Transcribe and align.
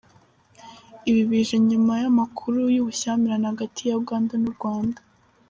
Ibi 1.09 1.21
bije 1.29 1.57
nyuma 1.69 1.93
y'amakuru 2.01 2.57
y'ubushyamirane 2.75 3.45
hagati 3.51 3.81
ya 3.87 3.95
Uganda 4.01 4.33
n'U 4.37 4.53
Rwanda. 4.57 4.99